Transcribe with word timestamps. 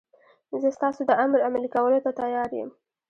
زه 0.61 0.69
ستاسو 0.77 1.01
د 1.09 1.11
امر 1.23 1.39
عملي 1.47 1.69
کولو 1.75 1.99
ته 2.05 2.11
تیار 2.19 2.49
یم. 2.59 2.69